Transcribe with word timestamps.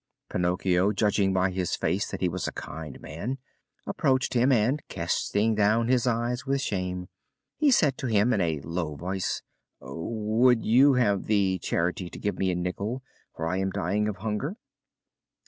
Pinocchio, 0.31 0.91
judging 0.93 1.31
by 1.31 1.51
his 1.51 1.75
face 1.75 2.09
that 2.09 2.21
he 2.21 2.27
was 2.27 2.47
a 2.47 2.51
kind 2.51 2.99
man, 3.01 3.37
approached 3.85 4.33
him 4.33 4.51
and, 4.51 4.81
casting 4.87 5.53
down 5.53 5.89
his 5.89 6.07
eyes 6.07 6.43
with 6.43 6.59
shame, 6.59 7.07
he 7.55 7.69
said 7.69 7.99
to 7.99 8.07
him 8.07 8.33
in 8.33 8.41
a 8.41 8.61
low 8.61 8.95
voice: 8.95 9.43
"Would 9.79 10.65
you 10.65 10.95
have 10.95 11.25
the 11.25 11.59
charity 11.59 12.09
to 12.09 12.17
give 12.17 12.39
me 12.39 12.49
a 12.49 12.55
nickel, 12.55 13.03
for 13.35 13.45
I 13.47 13.57
am 13.57 13.69
dying 13.69 14.07
of 14.07 14.17
hunger?" 14.17 14.55